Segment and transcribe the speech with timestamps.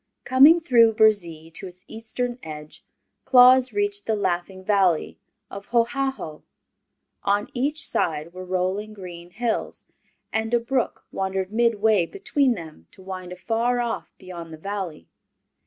[0.23, 2.83] Coming through Burzee to its eastern edge
[3.23, 5.19] Claus reached the Laughing Valley
[5.51, 6.41] of Hohaho.
[7.21, 9.85] On each side were rolling green hills,
[10.33, 15.07] and a brook wandered midway between them to wind afar off beyond the valley.